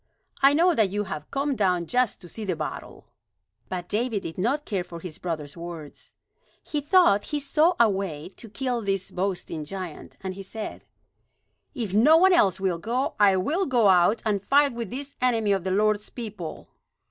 [0.41, 3.05] I know that you have come down just to see the battle."
[3.69, 6.15] But David did not care for his brother's words.
[6.63, 10.85] He thought he saw a way to kill this boasting giant; and he said:
[11.75, 15.51] "If no one else will go, I will go out and fight with this enemy
[15.51, 16.69] of the Lord's people."